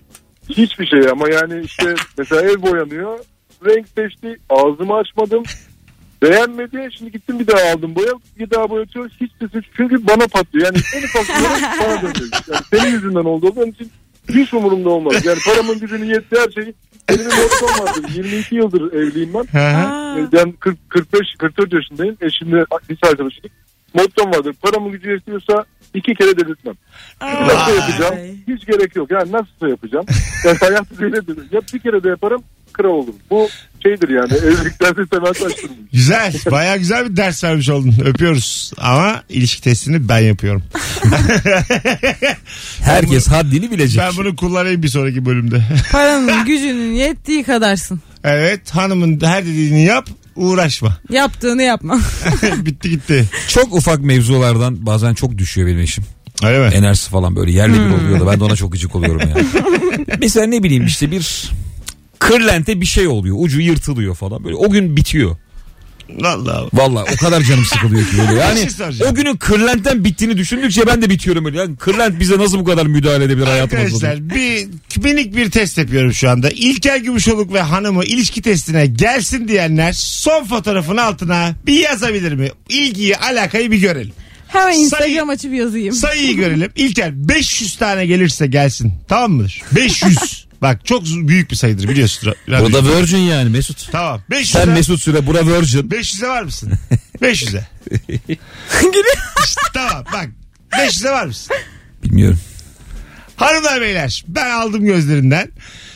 [0.49, 3.19] hiçbir şey ama yani işte mesela ev boyanıyor.
[3.67, 4.37] Renk seçti.
[4.51, 5.43] Ağzımı açmadım.
[6.23, 6.89] Beğenmedi.
[6.99, 8.13] Şimdi gittim bir daha aldım boya.
[8.39, 9.11] Bir daha boyatıyor.
[9.21, 9.65] Hiç de suç.
[9.77, 10.67] Çünkü bana patlıyor.
[10.67, 11.45] Yani en ufak bir
[11.85, 12.31] bana dönüyor.
[12.53, 13.53] Yani senin yüzünden oldu.
[13.57, 13.91] Benim için
[14.29, 15.25] hiç umurumda olmaz.
[15.27, 16.75] Yani paramın gücünü yetti her şeyi.
[17.09, 18.11] Benim mottom vardır.
[18.15, 19.59] 22 yıldır evliyim ben.
[19.59, 22.17] Ee, Ben 40, 45 44 yaşındayım.
[22.21, 23.53] Eşimle lise arkadaşıydık.
[23.95, 24.55] Mottom vardır.
[24.63, 26.75] Paramın gücü yetiyorsa iki kere delirtmem.
[27.23, 28.15] Nasıl yapacağım?
[28.49, 29.11] Hiç gerek yok.
[29.11, 30.07] Yani nasıl yapacağım?
[30.45, 31.39] Yani hayatı böyledir.
[31.53, 33.15] Ya bir kere de yaparım kral olurum.
[33.31, 33.49] Bu
[33.83, 35.71] şeydir yani evliliklerde temel taştır.
[35.93, 36.35] Güzel.
[36.51, 37.95] Baya güzel bir ders vermiş oldun.
[38.05, 38.73] Öpüyoruz.
[38.79, 40.63] Ama ilişki testini ben yapıyorum.
[42.81, 44.03] Herkes haddini bilecek.
[44.03, 45.63] Ben bunu kullanayım bir sonraki bölümde.
[45.93, 48.01] paranın gücünün yettiği kadarsın.
[48.25, 50.97] evet hanımın her dediğini yap uğraşma.
[51.11, 52.01] Yaptığını yapma.
[52.57, 53.25] Bitti gitti.
[53.49, 56.05] Çok ufak mevzulardan bazen çok düşüyor benim eşim.
[56.45, 56.75] Öyle mi?
[56.75, 59.47] Enerjisi falan böyle yerli bir oluyor da ben de ona çok gıcık oluyorum yani.
[60.21, 61.51] Mesela ne bileyim işte bir
[62.29, 63.37] kırlente bir şey oluyor.
[63.39, 64.45] Ucu yırtılıyor falan.
[64.45, 65.37] Böyle o gün bitiyor.
[66.21, 66.69] Vallahi.
[66.73, 68.33] Valla o kadar canım sıkılıyor ki böyle.
[68.41, 71.59] Yani şey o günün kırlentten bittiğini düşündükçe ben de bitiyorum öyle.
[71.59, 74.09] Yani kırlent bize nasıl bu kadar müdahale edebilir hayatımızda?
[74.09, 74.69] Arkadaşlar bir
[75.05, 76.51] minik bir test yapıyorum şu anda.
[76.51, 82.49] İlker Gümüşoluk ve hanımı ilişki testine gelsin diyenler son fotoğrafın altına bir yazabilir mi?
[82.69, 84.13] İlgiyi alakayı bir görelim.
[84.49, 85.95] Hemen Sayı- Instagram açıp yazayım.
[85.95, 86.71] Sayıyı görelim.
[86.77, 88.93] İlker 500 tane gelirse gelsin.
[89.09, 89.61] Tamam mıdır?
[89.73, 90.47] 500.
[90.63, 92.29] Bak çok büyük bir sayıdır biliyorsun.
[92.29, 92.67] Ra- radyo.
[92.67, 93.89] O da Virgin yani Mesut.
[93.93, 94.21] Tamam.
[94.31, 95.89] 500'e, Sen Mesut Süre bura Virgin.
[95.89, 96.73] 500'e var mısın?
[97.23, 97.67] 500'e.
[99.45, 100.29] İşte tamam bak.
[100.73, 101.57] 500'e var mısın?
[102.05, 102.41] Bilmiyorum.
[103.37, 105.51] Hanımlar beyler ben aldım gözlerinden.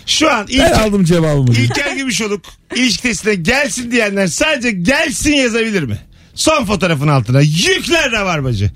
[0.07, 1.55] Şu an Ben İlker, aldım cevabımı.
[1.55, 5.98] İlker Gümüşoluk ilişki testine gelsin diyenler sadece gelsin yazabilir mi?
[6.35, 8.70] Son fotoğrafın altına yükler de var bacı.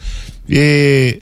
[0.50, 1.18] Ee,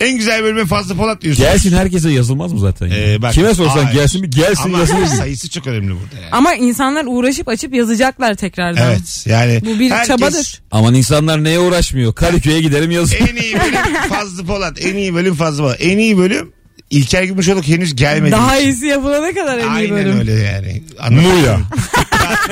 [0.00, 1.44] en güzel bölüme fazla Polat diyorsun.
[1.44, 2.90] Gelsin herkese yazılmaz mı zaten?
[2.94, 3.98] Ee, bak- Kime sorsan Hayır.
[3.98, 4.30] gelsin mi?
[4.30, 5.06] Gelsin Ama yazılır.
[5.18, 6.30] sayısı çok önemli burada yani.
[6.32, 8.90] Ama insanlar uğraşıp açıp yazacaklar tekrardan.
[8.90, 9.60] Evet yani.
[9.64, 10.60] Bu bir herkes çabadır.
[10.70, 12.14] Aman insanlar neye uğraşmıyor?
[12.14, 13.16] Kadıköy'e giderim yazın.
[13.16, 14.84] En iyi bölüm Fazlı Polat.
[14.84, 15.76] En iyi bölüm Fazlı Polat.
[15.80, 16.52] En iyi bölüm
[16.90, 18.32] İlker Gümüşoluk henüz gelmedi.
[18.32, 20.18] Daha iyisi yapılana kadar en iyi Aynen bölüm.
[20.18, 20.82] öyle yani.
[20.98, 21.56] Anladın Muya.
[21.58, 21.64] mı?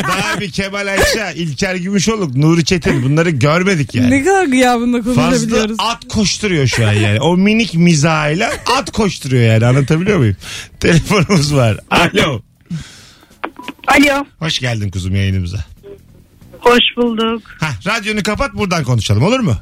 [0.08, 4.10] Daha bir Kemal Ayça, İlker Gümüşoluk, Nuri Çetin bunları görmedik yani.
[4.10, 5.76] Ne kadar gıyabında Fazla konuşabiliyoruz.
[5.78, 7.20] at koşturuyor şu an yani.
[7.20, 10.36] O minik mizahıyla at koşturuyor yani anlatabiliyor muyum?
[10.80, 11.76] Telefonumuz var.
[11.90, 12.42] Alo.
[13.86, 14.24] Alo.
[14.38, 15.58] Hoş geldin kuzum yayınımıza.
[16.60, 17.42] Hoş bulduk.
[17.60, 19.56] Hah, radyonu kapat buradan konuşalım olur mu?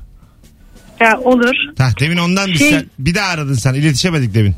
[1.01, 1.55] Ya olur.
[1.79, 4.55] Hah, demin ondan bir, Şey- sen, bir daha aradın sen iletişemedik demin.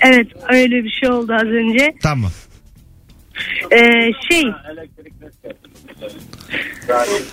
[0.00, 1.94] Evet öyle bir şey oldu az önce.
[2.02, 2.30] Tamam.
[3.72, 4.44] Ee, şey.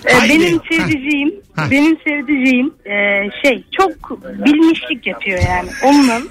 [0.06, 1.66] Ee, benim sevdiceğim, Ha.
[1.70, 5.70] benim sevdiceğim ee, şey çok bilmişlik yapıyor yani.
[5.84, 6.22] Ondan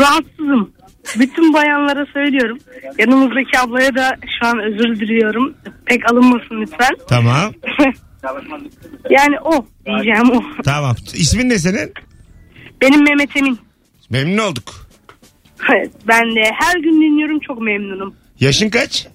[0.00, 0.72] rahatsızım.
[1.18, 2.58] Bütün bayanlara söylüyorum.
[2.98, 5.54] Yanımızdaki ablaya da şu an özür diliyorum.
[5.86, 6.96] Pek alınmasın lütfen.
[7.08, 7.52] Tamam.
[9.10, 10.42] yani o diyeceğim o.
[10.64, 10.96] Tamam.
[11.14, 11.92] İsmin ne senin?
[12.80, 13.58] Benim Mehmet Emin.
[14.10, 14.88] Memnun olduk.
[15.76, 18.14] Evet, ben de her gün dinliyorum çok memnunum.
[18.44, 19.06] Yaşın kaç?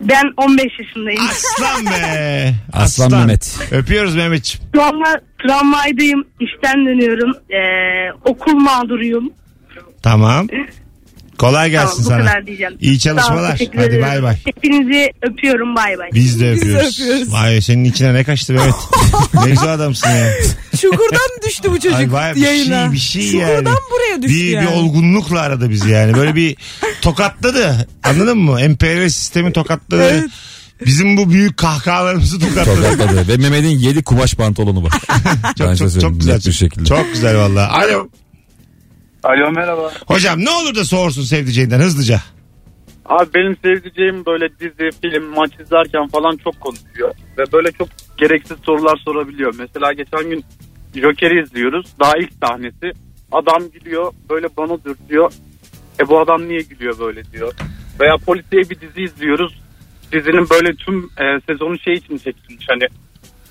[0.00, 1.22] Ben 15 yaşındayım.
[1.30, 2.54] Aslan be.
[2.72, 3.58] Aslan Mehmet.
[3.70, 4.70] Öpüyoruz Mehmetciğim.
[4.72, 6.24] Travma, tramvaydayım.
[6.40, 7.32] İşten dönüyorum.
[7.50, 9.30] Ee, okul mağduruyum.
[10.02, 10.48] Tamam.
[11.42, 12.30] Kolay gelsin tamam bu sana.
[12.32, 12.72] kadar diyeceğim.
[12.80, 13.52] İyi Sağ ol, çalışmalar.
[13.52, 14.02] teşekkür Hadi ederim.
[14.02, 14.36] bay bay.
[14.44, 16.08] Hepinizi öpüyorum bay bay.
[16.14, 17.00] Biz de Biz de öpüyoruz.
[17.00, 17.32] öpüyoruz.
[17.32, 18.74] Vay senin içine ne kaçtı Mehmet.
[19.34, 20.30] ne güzel adamsın ya.
[20.80, 22.84] Çukurdan düştü bu çocuk Ay vay, bir yayına.
[22.84, 23.78] şey, bir şey Çukurdan yani.
[23.92, 24.66] buraya düştü Bir, yani.
[24.66, 26.14] bir olgunlukla aradı bizi yani.
[26.14, 26.56] Böyle bir
[27.02, 27.86] tokatladı.
[28.04, 28.60] Anladın mı?
[28.60, 30.02] Emperyal sistemi tokatladı.
[30.02, 30.24] Evet.
[30.86, 32.92] Bizim bu büyük kahkahalarımızı tokatladı.
[32.92, 33.28] Tokatladı.
[33.28, 34.90] Ve Mehmet'in 7 kumaş pantolonu var.
[35.58, 36.34] çok, Ben çok, size çok söyleyeyim, güzel.
[36.34, 36.84] net bir şekilde.
[36.84, 37.68] Çok güzel valla.
[37.72, 38.08] Alo.
[39.22, 39.90] Alo merhaba.
[40.06, 42.20] Hocam ne olur da soğursun sevdiceğinden hızlıca.
[43.06, 47.14] Abi benim sevdiceğim böyle dizi, film, maç izlerken falan çok konuşuyor.
[47.38, 49.54] Ve böyle çok gereksiz sorular sorabiliyor.
[49.58, 50.44] Mesela geçen gün
[50.94, 51.86] Joker'i izliyoruz.
[52.00, 52.92] Daha ilk sahnesi.
[53.32, 55.32] Adam gülüyor böyle bana dürtüyor.
[56.00, 57.52] E bu adam niye gülüyor böyle diyor.
[58.00, 59.60] Veya polisiye bir dizi izliyoruz.
[60.12, 62.84] Dizinin böyle tüm e, sezonu şey için çekilmiş hani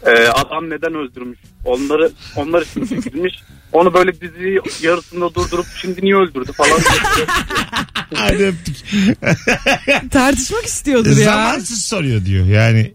[0.06, 3.34] e, adam neden öldürmüş onları onlar için çekilmiş.
[3.74, 6.80] Onu böyle diziyi yarısında durdurup şimdi niye öldürdü falan.
[8.14, 8.76] Hadi öptük.
[10.12, 11.26] Tartışmak istiyordur ya.
[11.26, 12.46] Zamansız soruyor diyor.
[12.46, 12.94] Yani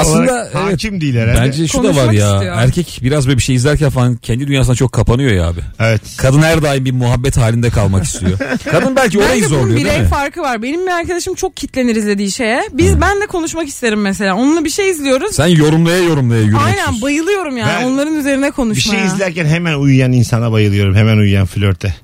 [0.00, 0.54] Aslında evet.
[0.54, 1.40] hakim değil herhalde.
[1.40, 2.34] Bence şu da Konuşmak var ya.
[2.34, 2.56] istiyor.
[2.56, 5.60] Erkek biraz böyle bir şey izlerken falan kendi dünyasına çok kapanıyor ya abi.
[5.80, 6.00] Evet.
[6.16, 8.38] Kadın her daim bir muhabbet halinde kalmak istiyor.
[8.70, 10.08] Kadın belki orayı Bence bunun zorluyor değil birey mi?
[10.08, 10.62] farkı var.
[10.62, 12.62] Benim bir arkadaşım çok kitlenir izlediği şeye.
[12.72, 14.34] Biz ben de konuşmak isterim mesela.
[14.36, 15.34] Onunla bir şey izliyoruz.
[15.36, 18.98] Sen yorumlaya yorumlaya yürümek Aynen bayılıyorum yani Ben onların üzerine Bir konuşmaya.
[18.98, 20.94] şey izlerken hemen uyuyan insana bayılıyorum.
[20.94, 21.94] Hemen uyuyan flörte.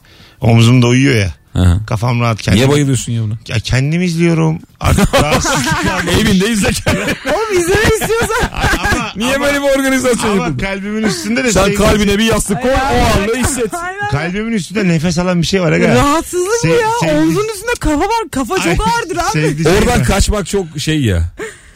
[0.41, 1.35] Omzumda uyuyor ya.
[1.59, 1.81] Hı.
[1.87, 2.59] Kafam rahat kendim.
[2.59, 3.35] Niye bayılıyorsun ya buna?
[3.49, 4.59] Ya kendim izliyorum.
[4.81, 6.05] Artık rahatsızlıklar.
[6.21, 6.97] Evinde izlerken.
[7.27, 8.51] Oğlum izlemek istiyorsan.
[8.53, 12.63] ama, Niye ama, böyle bir organizasyon ama kalbimin üstünde de Sen sevdiceğim- kalbine bir yastık
[12.63, 12.75] koy o
[13.23, 13.71] anla hisset.
[14.11, 15.73] Kalbimin üstünde nefes alan bir şey var.
[15.73, 15.89] Aga.
[15.89, 16.77] Rahatsızlık bu ya.
[17.03, 18.31] sevdi- Omzun üstünde kafa var.
[18.31, 19.69] Kafa Ay, çok ağırdır abi.
[19.69, 21.23] Oradan kaçmak çok şey ya.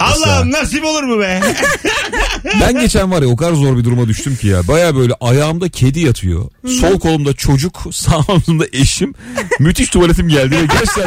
[0.03, 1.41] Allah'ım nasip olur mu be?
[2.61, 4.69] Ben geçen var ya o kadar zor bir duruma düştüm ki ya.
[4.69, 6.51] Baya böyle ayağımda kedi yatıyor.
[6.81, 9.15] Sol kolumda çocuk, sağ omzumda eşim.
[9.59, 11.07] Müthiş tuvaletim geldi ve gerçekten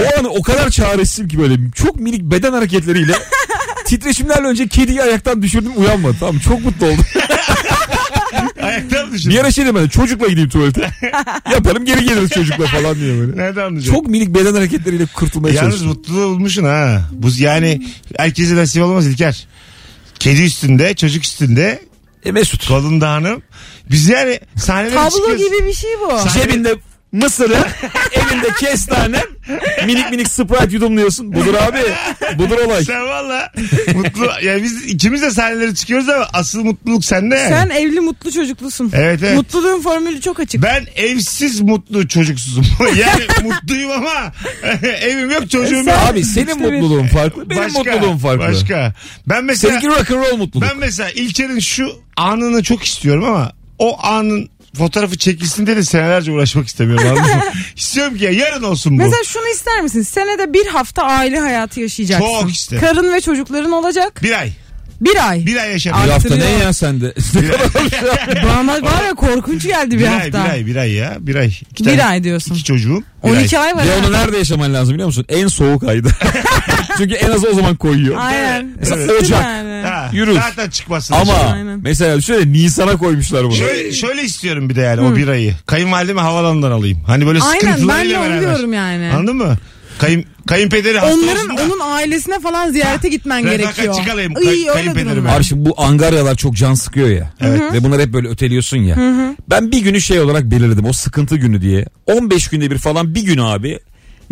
[0.00, 3.12] o an o kadar çaresizim ki böyle çok minik beden hareketleriyle
[3.84, 6.16] titreşimlerle önce kediyi ayaktan düşürdüm uyanmadı.
[6.20, 7.04] Tamam çok mutlu oldum.
[8.62, 9.30] Ayakta mı düşün?
[9.30, 10.90] Bir ara şey demedim çocukla gideyim tuvalete.
[11.52, 13.36] Yaparım geri geliriz çocukla falan diye böyle.
[13.36, 13.96] Nereden anlayacağım?
[13.98, 15.88] Çok minik beden hareketleriyle kurtulmaya Yalnız çalıştım.
[15.88, 17.02] mutluluğu bulmuşsun ha.
[17.12, 17.82] Bu yani
[18.16, 19.46] herkese nasip olmaz İlker.
[20.18, 21.82] Kedi üstünde, çocuk üstünde,
[22.24, 22.68] E Mesut.
[22.68, 23.42] kolunda hanım.
[23.90, 25.44] Biz yani sahnelere Tablo çıkıyoruz.
[25.44, 26.10] gibi bir şey bu.
[26.18, 26.74] Sahne- Cebinde
[27.12, 27.56] mısırı,
[28.12, 29.20] elinde kestane,
[29.86, 31.32] minik minik Sprite yudumluyorsun.
[31.32, 31.78] Budur abi.
[32.38, 32.84] Budur olay.
[32.84, 33.52] Sen valla
[33.94, 34.30] mutlu.
[34.42, 37.48] Ya biz ikimiz de sahnelere çıkıyoruz ama asıl mutluluk sende yani.
[37.48, 38.90] Sen evli mutlu çocuklusun.
[38.94, 39.36] Evet evet.
[39.36, 40.62] Mutluluğun formülü çok açık.
[40.62, 42.64] Ben evsiz mutlu çocuksuzum.
[42.80, 44.32] yani mutluyum ama
[45.02, 45.84] evim yok çocuğum yok.
[45.84, 47.50] Sen- Abi senin İşte bir- mutluluğun farklı.
[47.50, 48.44] Benim Başka, mutluluğum farklı.
[48.44, 48.94] Başka.
[49.26, 50.68] Ben mesela Seninki rock and roll mutluluk.
[50.70, 56.32] ben mesela İlker'in şu anını çok istiyorum ama o anın fotoğrafı çekilsin diye de senelerce
[56.32, 57.08] uğraşmak istemiyorum.
[57.08, 57.42] anladın mı?
[57.76, 58.96] İstiyorum ki ya, yarın olsun bu.
[59.02, 60.02] Mesela şunu ister misin?
[60.02, 62.26] Senede bir hafta aile hayatı yaşayacaksın.
[62.40, 62.80] Çok isterim.
[62.86, 64.22] Karın ve çocukların olacak.
[64.22, 64.52] bir ay.
[65.00, 65.46] Bir ay.
[65.46, 66.04] Bir ay yaşarım.
[66.06, 67.14] bir hafta ne ya sende?
[68.44, 70.44] Bana var ya korkunç geldi bir, Bir ay, hafta.
[70.44, 71.16] bir ay, bir ay ya.
[71.20, 71.46] Bir ay.
[71.70, 72.54] İki Bir tane- ay diyorsun.
[72.54, 73.02] İki çocuğum.
[73.24, 73.66] Bir 12 ay.
[73.68, 73.86] ay var.
[73.86, 73.96] Ve ha.
[74.06, 75.24] onu nerede yaşaman lazım biliyor musun?
[75.28, 76.08] En soğuk ayda.
[76.98, 78.16] Çünkü en az o zaman koyuyor.
[78.18, 78.72] Aynen.
[78.78, 79.42] Mesela Isıtır Ocak.
[79.44, 79.86] yani.
[79.86, 80.34] Ha, Yürür.
[80.34, 81.14] Zaten çıkmasın.
[81.14, 81.80] Ama Aynen.
[81.82, 83.54] mesela şöyle Nisan'a koymuşlar bunu.
[83.54, 85.54] Şöyle, şöyle istiyorum bir de yani o bir ayı.
[85.66, 86.98] Kayınvalidemi havalanından alayım.
[87.06, 88.40] Hani böyle Aynen ben sıkıntılarıyla de onu beraber.
[88.48, 89.10] diyorum yani.
[89.14, 89.56] Anladın mı?
[89.98, 91.62] Kayın, kayınpederi hasta Onların olsun da.
[91.62, 94.30] onun ailesine falan ziyarete gitmen Refakatçi gerekiyor.
[94.42, 95.10] Iy, kay- öyle kayınpederime.
[95.12, 95.36] durumlar.
[95.36, 97.30] Abi şimdi bu angaryalar çok can sıkıyor ya.
[97.72, 98.96] Ve bunlar hep böyle öteliyorsun ya.
[99.50, 101.84] Ben bir günü şey olarak belirledim o sıkıntı günü diye.
[102.06, 103.78] 15 günde bir falan bir gün abi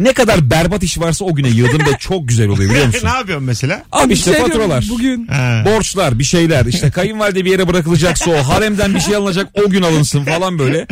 [0.01, 3.09] ne kadar berbat iş varsa o güne yığdım ve çok güzel oluyor biliyor musun?
[3.09, 3.83] ne yapıyorsun mesela?
[3.93, 4.87] Abi işte Şey faturalar.
[4.91, 5.27] Bugün.
[5.27, 5.63] Ha.
[5.67, 9.83] Borçlar bir şeyler işte kayınvalide bir yere bırakılacaksa o haremden bir şey alınacak o gün
[9.83, 10.87] alınsın falan böyle.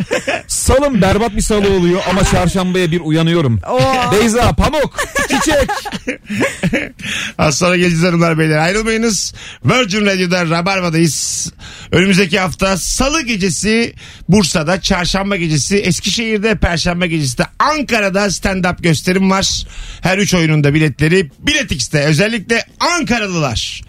[0.47, 3.59] Salım berbat bir salı oluyor ama çarşambaya bir uyanıyorum.
[3.69, 4.11] Oo.
[4.11, 5.69] Beyza pamuk çiçek.
[7.37, 8.57] Az sonra geleceğiz hanımlar beyler.
[8.57, 9.33] Ayrılmayınız.
[9.65, 11.51] Virgin Radio'da Rabarba'dayız.
[11.91, 13.93] Önümüzdeki hafta Salı gecesi
[14.29, 19.63] Bursa'da, Çarşamba gecesi Eskişehir'de, Perşembe gecesi de Ankara'da stand-up gösterim var.
[20.01, 21.99] Her üç oyunun da biletleri Bilet X'te.
[21.99, 23.81] Özellikle Ankaralılar.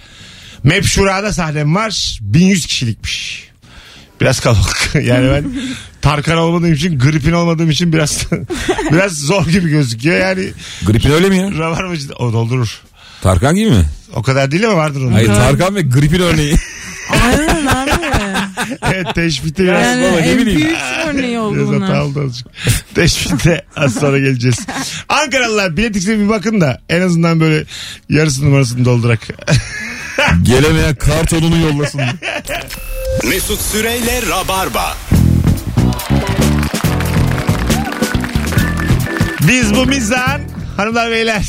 [0.64, 2.18] Mepşura'da sahnem var.
[2.20, 3.48] 1100 kişilikmiş.
[4.20, 4.90] Biraz kalabalık.
[5.04, 5.44] Yani ben
[6.02, 8.26] Tarkan olmadığım için, gripin olmadığım için biraz
[8.92, 10.18] biraz zor gibi gözüküyor.
[10.18, 10.48] Yani
[10.82, 11.50] Gripin öyle mi ya?
[11.58, 12.80] Rabarbacı o doldurur.
[13.22, 13.84] Tarkan gibi mi?
[14.14, 15.12] O kadar değil ama vardır onun.
[15.12, 16.56] Hayır Tarkan ve gripin örneği.
[18.82, 19.82] Evet teşbihte biraz.
[19.82, 20.60] Yani baba, ne bileyim.
[20.60, 22.00] MP3 örneği oldu Biraz hata bunlar.
[22.00, 22.46] oldu azıcık.
[22.94, 24.58] Teşbihte az sonra geleceğiz.
[25.08, 27.64] Ankaralılar bilet X'e bir bakın da en azından böyle
[28.08, 29.20] yarısı numarasını doldurak.
[30.42, 32.00] Gelemeyen kartonunu yollasın.
[33.28, 34.96] Mesut Süreyle Rabarba.
[39.48, 40.40] Biz bu mizan
[40.76, 41.44] hanımlar beyler.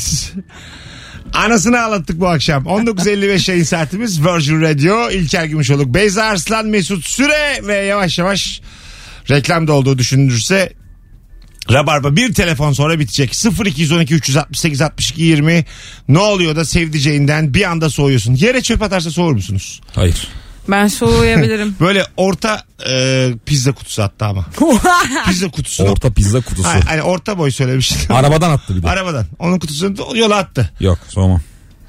[1.32, 2.64] Anasını ağlattık bu akşam.
[2.64, 5.10] 19.55 yayın saatimiz Virgin Radio.
[5.10, 8.60] İlker Gümüşoluk, Beyza Arslan, Mesut Süre ve yavaş yavaş
[9.30, 10.72] reklamda olduğu düşünülürse
[11.70, 13.44] Rabarba bir telefon sonra bitecek.
[13.64, 15.64] 0212 368 62 20
[16.08, 18.34] ne oluyor da sevdiceğinden bir anda soğuyorsun.
[18.34, 19.80] Yere çöp atarsa soğur musunuz?
[19.94, 20.28] Hayır.
[20.68, 21.76] Ben soğuyabilirim.
[21.80, 24.44] Böyle orta e, pizza kutusu hatta ama.
[25.26, 25.84] pizza kutusu.
[25.84, 26.68] Orta pizza kutusu.
[26.68, 27.98] Ha, hani orta boy söylemiştim.
[28.08, 28.90] Arabadan attı bir de.
[28.90, 29.26] Arabadan.
[29.38, 30.70] Onun kutusunu da yola attı.
[30.80, 31.40] Yok soğumam.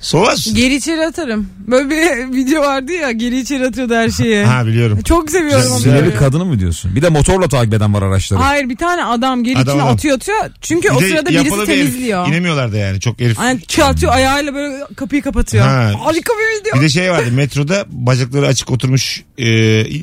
[0.04, 0.54] Soğaz.
[0.54, 1.50] geri içeri atarım.
[1.68, 4.46] Böyle bir video vardı ya geri içeri atıyordu her şeyi.
[4.46, 5.02] Ha biliyorum.
[5.02, 5.80] Çok seviyorum onu.
[5.80, 6.96] Sinirli kadını mı diyorsun?
[6.96, 8.40] Bir de motorla takip eden var araçları.
[8.40, 9.94] Hayır bir tane adam geri Adam, içine adam.
[9.94, 10.38] atıyor atıyor.
[10.62, 11.66] Çünkü Bir o sırada birisi bir herif.
[11.66, 12.28] temizliyor.
[12.28, 13.40] İnemiyorlar da yani çok herif.
[13.40, 15.66] Aynen çatıyor ayağıyla böyle kapıyı kapatıyor.
[15.66, 15.92] Ha.
[16.04, 16.76] Harika bir video.
[16.78, 19.44] Bir de şey vardı metroda bacakları açık oturmuş e,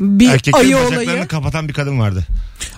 [0.01, 1.27] Bir erkeklerin bacaklarını olayı.
[1.29, 2.25] kapatan bir kadın vardı.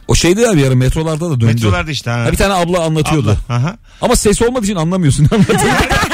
[0.09, 1.45] O şeydi ya bir ara metrolarda da döndü.
[1.45, 2.25] Metrolarda işte ha.
[2.25, 3.37] Ha, bir tane abla anlatıyordu.
[3.47, 3.55] Abla.
[3.57, 3.77] Aha.
[4.01, 5.29] Ama ses olmadığı için anlamıyorsun.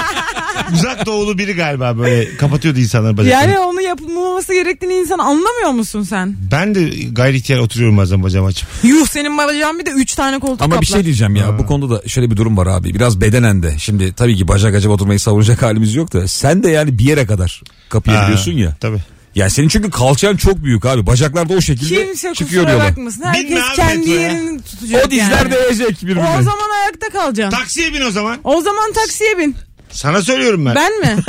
[0.74, 3.50] Uzak doğulu biri galiba böyle kapatıyordu insanların bacaklarını.
[3.52, 6.36] Yani onu yapılmaması gerektiğini insan anlamıyor musun sen?
[6.52, 8.68] Ben de gayri ihtiyar oturuyorum bazen bacağımı açıp.
[8.82, 10.80] Yuh senin bacağın bir de 3 tane koltuk Ama kaplar.
[10.80, 12.94] bir şey diyeceğim ya bu konuda da şöyle bir durum var abi.
[12.94, 13.74] Biraz bedenen de.
[13.78, 16.28] Şimdi tabii ki bacak acaba oturmayı savunacak halimiz yok da.
[16.28, 18.76] Sen de yani bir yere kadar kapıya Ha, gidiyorsun ya.
[18.80, 18.98] Tabii.
[19.34, 21.06] Yani senin çünkü kalçan çok büyük abi.
[21.06, 22.90] Bacaklar da o şekilde Kimse çıkıyor kusura yola.
[22.90, 23.22] bakmasın.
[23.22, 24.20] Herkes Binme abi kendi metroya.
[24.20, 25.52] yerini tutacak O dizler yani.
[25.52, 26.20] değecek birbirine.
[26.40, 27.58] O zaman ayakta kalacaksın.
[27.58, 28.38] Taksiye bin o zaman.
[28.44, 29.56] O zaman taksiye bin.
[29.98, 30.74] Sana söylüyorum ben.
[30.74, 31.16] Ben mi?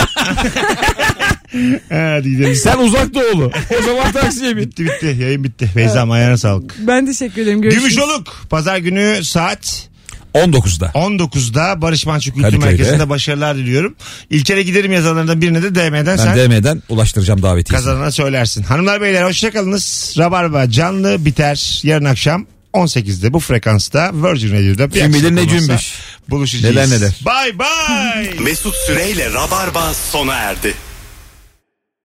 [1.89, 2.55] Hadi gidelim.
[2.55, 3.51] Sen uzak doğulu.
[3.79, 4.63] O zaman taksiye bin.
[4.63, 5.17] Bitti bitti.
[5.19, 5.69] Yayın bitti.
[5.75, 6.75] Beyza'm ayağına sağlık.
[6.87, 7.61] ben teşekkür ederim.
[7.61, 7.83] Görüşürüz.
[7.83, 8.27] Gümüşoluk.
[8.49, 9.89] Pazar günü saat
[10.33, 10.85] 19'da.
[10.85, 12.65] 19'da Barış Manço Kültür Kadıköy'de.
[12.65, 13.95] Merkezi'nde başarılar diliyorum.
[14.29, 17.85] İlker'e giderim yazanlardan birine de DM'den Ben sen DM'den ulaştıracağım davetiyesini.
[17.85, 18.63] kazanana söylersin.
[18.63, 20.15] Hanımlar beyler hoşçakalınız.
[20.17, 24.93] Rabarba canlı biter yarın akşam 18'de bu frekansta Virgin Radio'da.
[24.93, 25.93] Bir Kim bilir ne aksilik olmazsa cümbüş.
[26.31, 26.75] Buluşacağız.
[26.75, 27.13] Neler neler.
[27.25, 28.39] Bye bye.
[28.39, 30.73] Mesut Süreyle Rabarba sona erdi.